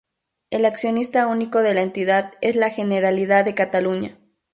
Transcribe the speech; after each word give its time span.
El 0.49 0.65
accionista 0.65 1.27
único 1.27 1.61
de 1.61 1.75
la 1.75 1.83
entidad 1.83 2.33
es 2.41 2.55
la 2.55 2.71
Generalidad 2.71 3.45
de 3.45 3.53
Cataluña. 3.53 4.17